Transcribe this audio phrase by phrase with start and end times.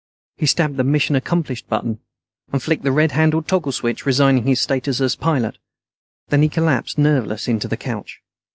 [0.35, 1.99] He stabbed the MISSION ACCOMPLISHED button,
[2.51, 5.59] and flicked the red handled toggle switch, resigning his status as pilot.
[6.29, 8.19] Then he collapsed, nerveless, into the couch.